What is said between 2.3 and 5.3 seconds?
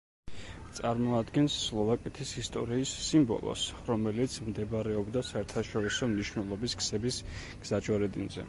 ისტორიის სიმბოლოს, რომელიც მდებარეობდა